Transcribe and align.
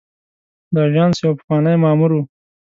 د 0.73 0.75
آژانس 0.87 1.15
یو 1.23 1.37
پخوانی 1.39 1.75
مامور 1.83 2.11
و. 2.13 2.17